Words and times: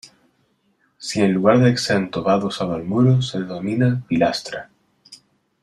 Si 0.97 1.21
en 1.21 1.31
lugar 1.31 1.59
de 1.59 1.69
exento 1.69 2.23
va 2.23 2.33
adosado 2.33 2.73
al 2.73 2.83
muro 2.83 3.21
se 3.21 3.37
denomina 3.39 4.01
pilastra. 4.07 4.71